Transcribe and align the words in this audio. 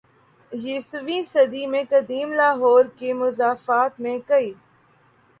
یسویں 0.51 1.23
صدی 1.33 1.65
میں 1.71 1.83
قدیم 1.89 2.31
لاہور 2.33 2.85
کے 2.97 3.13
مضافات 3.13 3.99
میں 3.99 4.17
کئی 4.27 4.51